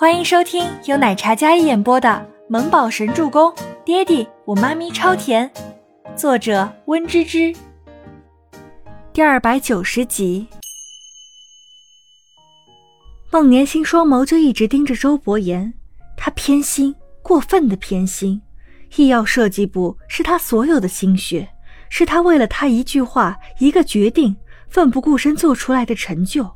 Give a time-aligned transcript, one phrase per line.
[0.00, 2.08] 欢迎收听由奶茶加一演播的
[2.48, 3.50] 《萌宝神助攻》，
[3.84, 5.50] 爹地我妈咪超甜，
[6.14, 7.52] 作者温芝芝。
[9.12, 10.46] 第二百九十集。
[13.32, 15.74] 孟年星双眸就一直盯着周伯言，
[16.16, 18.40] 他偏心，过分的偏心。
[18.94, 21.48] 医药设计部是他所有的心血，
[21.90, 24.36] 是他为了他一句话、一个决定，
[24.68, 26.48] 奋不顾身做出来的成就，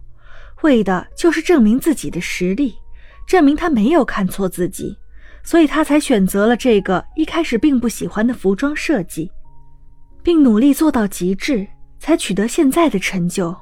[0.62, 2.76] 为的就是证明自己的实力。
[3.26, 4.96] 证明他没有看错自己，
[5.42, 9.30] 所以他才选择了这个一开始并不喜欢的服装设计，
[10.22, 11.66] 并努力做到极致，
[11.98, 13.56] 才取得现在的成就。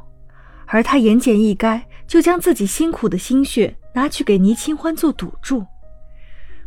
[0.66, 5.64] 而他言简意赅，就将自己辛苦的心血拿去给倪清欢做赌注。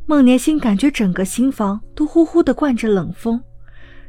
[0.05, 3.41] 孟年心感觉整个心房都呼呼地灌着冷风，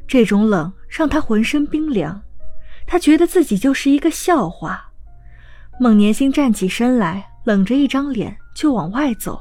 [0.08, 2.20] 这种冷让他浑身冰凉，
[2.86, 4.90] 他觉得自己就是一个笑话。
[5.78, 8.36] 孟年心站起身来，冷着一张脸。
[8.54, 9.40] 就往外走。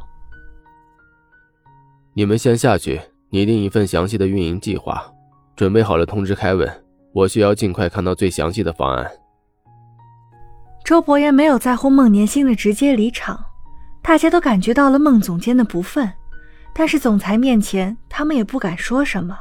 [2.13, 5.03] 你们先下去拟定一份详细的运营计划，
[5.55, 6.83] 准备好了通知凯文。
[7.11, 9.11] 我需要尽快看到最详细的方案。
[10.83, 13.39] 周伯言没有在乎孟年星的直接离场，
[14.01, 16.11] 大家都感觉到了孟总监的不忿，
[16.73, 19.37] 但是总裁面前他们也不敢说什么。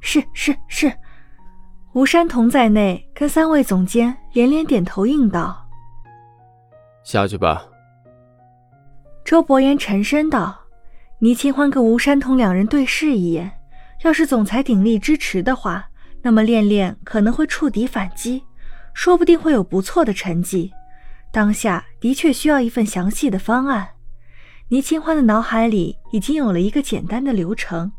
[0.00, 0.92] 是是是，
[1.92, 5.68] 吴山童在内跟三位总监连连点头应道
[7.04, 7.66] ：“下去吧。”
[9.26, 10.56] 周伯言沉声道
[11.18, 13.50] ：“倪清欢跟吴山童两人对视一眼，
[14.04, 15.88] 要是总裁鼎力支持的话，
[16.22, 18.44] 那么恋恋可能会触底反击，
[18.94, 20.70] 说不定会有不错的成绩。
[21.32, 23.88] 当下的确需要一份详细的方案。”
[24.70, 27.90] 倪清欢的脑海里已经有了一个简单的流程。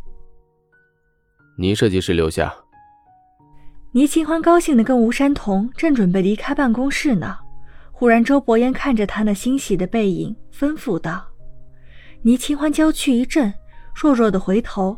[1.57, 2.55] 倪设计师留下。
[3.91, 7.37] 倪清欢高兴的跟吴山童正准备离开办公室呢。
[7.99, 11.25] 忽然，周伯言看着他那欣喜的背影，吩咐道
[12.21, 13.51] ：“倪清欢娇躯一震，
[13.95, 14.95] 弱弱的回头，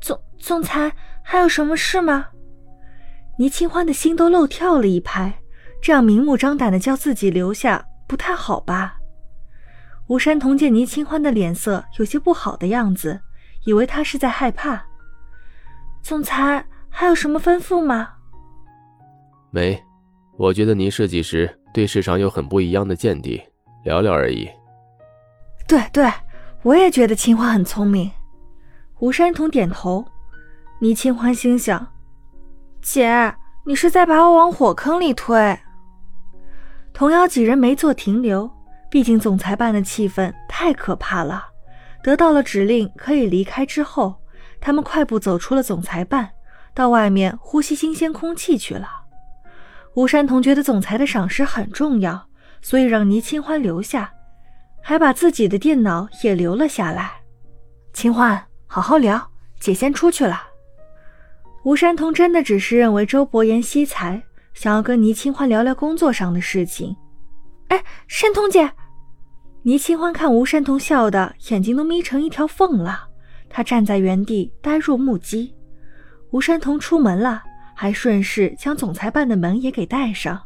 [0.00, 0.90] 总总裁
[1.22, 2.28] 还有什么事吗？”
[3.36, 5.38] 倪清欢的心都漏跳了一拍，
[5.82, 8.96] 这样明目张胆的叫自己留下，不太好吧？
[10.06, 13.20] 吴山童见倪清欢的脸色有些不好的样子，
[13.66, 14.82] 以为他是在害怕。
[16.02, 18.08] 总裁还有什么吩咐吗？
[19.50, 19.78] 没，
[20.38, 21.60] 我觉得倪设计师。
[21.74, 23.42] 对市场有很不一样的见地，
[23.82, 24.48] 聊聊而已。
[25.66, 26.08] 对对，
[26.62, 28.08] 我也觉得清欢很聪明。
[29.00, 30.06] 吴山童点头。
[30.80, 31.86] 倪清欢心想：
[32.82, 35.58] 姐，你是在把我往火坑里推。
[36.92, 38.50] 童瑶几人没做停留，
[38.90, 41.44] 毕竟总裁办的气氛太可怕了。
[42.02, 44.14] 得到了指令可以离开之后，
[44.60, 46.30] 他们快步走出了总裁办，
[46.74, 49.03] 到外面呼吸新鲜空气去了。
[49.94, 52.28] 吴山童觉得总裁的赏识很重要，
[52.60, 54.12] 所以让倪清欢留下，
[54.82, 57.12] 还把自己的电脑也留了下来。
[57.92, 60.42] 清欢，好好聊，姐先出去了。
[61.62, 64.20] 吴山童真的只是认为周伯言惜才，
[64.52, 66.94] 想要跟倪清欢聊聊工作上的事情。
[67.68, 68.68] 哎，山童姐，
[69.62, 73.08] 倪清欢看吴山童笑的眼睛都眯成一条缝了，
[73.48, 75.54] 他站在原地呆若木鸡。
[76.32, 77.44] 吴山童出门了。
[77.74, 80.40] 还顺势将总裁办的门也给带上。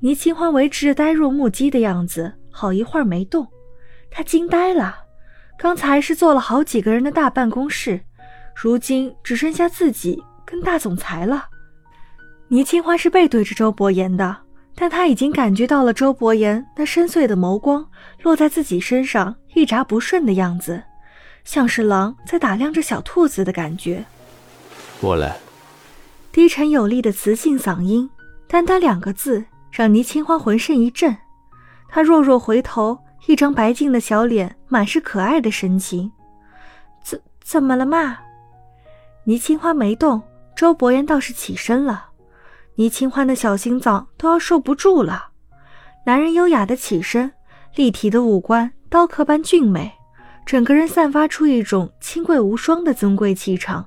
[0.00, 3.46] 倪清欢维持着呆若木鸡的样子，好一会儿没动。
[4.10, 4.96] 他惊呆了，
[5.58, 8.00] 刚才是坐了好几个人的大办公室，
[8.54, 11.46] 如今只剩下自己跟大总裁了。
[12.48, 14.36] 倪清欢是背对着周伯言的，
[14.74, 17.84] 但他已经感觉到了周伯言那深邃的眸光
[18.22, 20.80] 落在自己身上，一眨不顺的样子，
[21.42, 24.04] 像是狼在打量着小兔子的感觉。
[25.00, 25.36] 过来。
[26.38, 28.08] 低沉有力的磁性嗓音，
[28.46, 31.18] 单单两个字让倪清欢浑身一震。
[31.88, 36.12] 她弱弱回头，一张白净的小脸满是可爱的神情。
[37.02, 38.18] 怎怎么了嘛？
[39.24, 40.22] 倪清欢没动，
[40.54, 42.10] 周伯言倒是起身了。
[42.76, 45.30] 倪清欢的小心脏都要受不住了。
[46.06, 47.32] 男人优雅的起身，
[47.74, 49.90] 立体的五官刀刻般俊美，
[50.46, 53.84] 整个人散发出一种清贵无双的尊贵气场。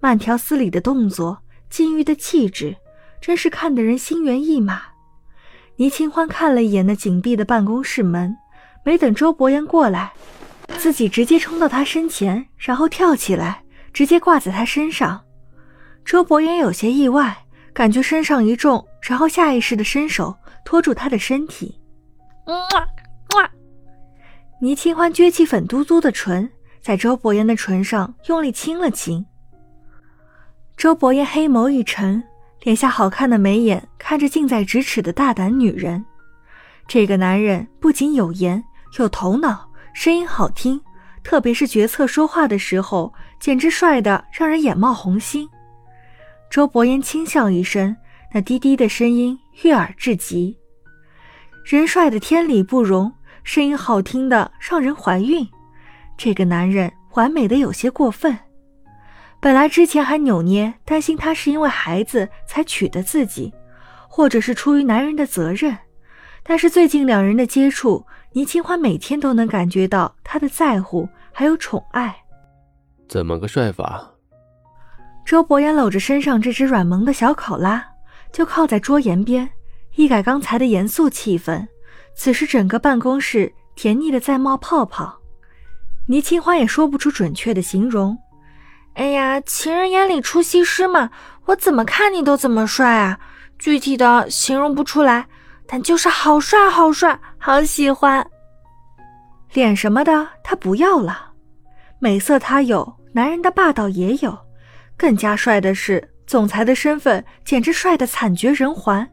[0.00, 1.38] 慢条斯理的动作。
[1.72, 2.76] 禁欲的气质，
[3.18, 4.82] 真是看得人心猿意马。
[5.76, 8.36] 倪清欢看了一眼那紧闭的办公室门，
[8.84, 10.12] 没等周伯言过来，
[10.76, 15.18] 自己直接冲到他身前，然后跳起来，直接挂在他身上。
[16.04, 17.34] 周伯言有些意外，
[17.72, 20.36] 感觉身上一重，然后下意识的伸手
[20.66, 21.80] 托住他的身体。
[22.48, 22.54] 哇
[23.34, 23.50] 哇！
[24.60, 26.50] 倪清欢撅起粉嘟嘟的唇，
[26.82, 29.24] 在周伯言的唇上用力亲了亲。
[30.82, 32.20] 周伯言黑眸一沉，
[32.62, 36.04] 脸下好看的眉眼看着近在咫尺的大胆女人。
[36.88, 38.60] 这个男人不仅有颜，
[38.98, 40.80] 有头脑，声音好听，
[41.22, 45.48] 特别是决策说话的时候，简直帅的让人眼冒红星。
[46.50, 47.96] 周伯言轻笑一声，
[48.34, 50.58] 那低低的声音悦耳至极。
[51.64, 53.12] 人帅的天理不容，
[53.44, 55.48] 声音好听的让人怀孕。
[56.18, 58.36] 这个男人完美的有些过分。
[59.42, 63.52] 本来之前还扭捏，担心他是因为孩子才娶的自己，
[64.06, 65.76] 或者是出于男人的责任。
[66.44, 72.14] 但是最近两人的接触，倪清欢每天都能感觉到他的在乎还有宠爱。
[73.08, 74.12] 怎么个帅法？
[75.26, 77.84] 周伯言搂着身上这只软萌的小考拉，
[78.32, 79.50] 就靠在桌沿边，
[79.96, 81.66] 一改刚才的严肃气氛。
[82.14, 85.18] 此时整个办公室甜腻的在冒泡泡。
[86.06, 88.16] 倪清欢也说不出准确的形容。
[88.94, 91.10] 哎呀，情人眼里出西施嘛，
[91.46, 93.18] 我怎么看你都怎么帅啊！
[93.58, 95.26] 具体的形容不出来，
[95.66, 98.26] 但就是好帅好帅，好喜欢。
[99.54, 101.32] 脸什么的他不要了，
[101.98, 104.38] 美色他有，男人的霸道也有，
[104.96, 109.08] 更加帅的是总裁的身份，简直帅得惨绝人寰。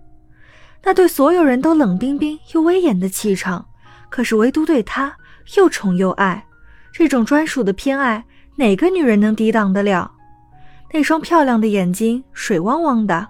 [0.84, 3.66] 那对所有人都冷冰冰又威严的气场，
[4.10, 5.16] 可是唯独对他
[5.56, 6.46] 又宠又爱，
[6.92, 8.26] 这种专属的偏爱。
[8.60, 10.12] 哪个女人能抵挡得了？
[10.92, 13.26] 那双漂亮的眼睛水汪汪的，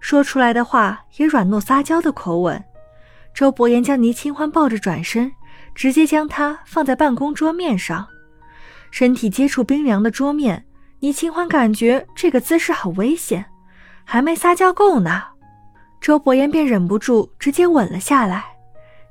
[0.00, 2.60] 说出来的话也软糯撒娇的口吻。
[3.32, 5.30] 周伯言将倪清欢抱着转身，
[5.72, 8.04] 直接将她放在办公桌面上，
[8.90, 10.64] 身体接触冰凉的桌面。
[10.98, 13.46] 倪清欢感觉这个姿势很危险，
[14.02, 15.22] 还没撒娇够呢，
[16.00, 18.46] 周伯言便忍不住直接吻了下来。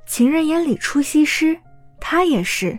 [0.04, 1.58] 情人眼里出西施，
[1.98, 2.78] 他也是，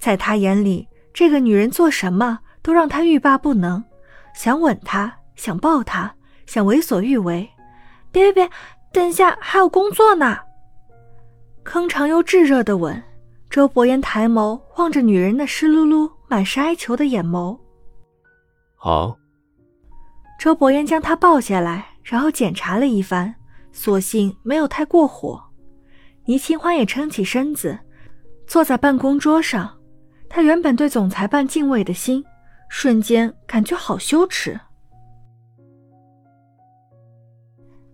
[0.00, 0.88] 在他眼里。
[1.12, 3.82] 这个女人做什么都让他欲罢不能，
[4.34, 6.12] 想吻她，想抱她，
[6.46, 7.48] 想为所欲为。
[8.10, 8.50] 别别别，
[8.92, 10.38] 等下还有工作呢。
[11.64, 13.02] 铿长又炙热的吻，
[13.48, 17.58] 周伯言抬眸望着女人那湿漉漉、满是哀求的眼眸。
[18.76, 19.16] 好。
[20.40, 23.34] 周伯言将她抱下来，然后检查了一番，
[23.70, 25.40] 所幸没有太过火。
[26.24, 27.78] 倪清欢也撑起身子，
[28.46, 29.78] 坐在办公桌上。
[30.34, 32.24] 他原本对总裁办敬畏的心，
[32.70, 34.58] 瞬间感觉好羞耻。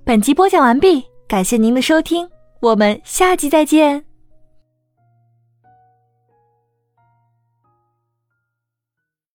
[0.05, 2.31] 本集播讲完毕，感谢您的收听，
[2.61, 4.08] 我们下集再见。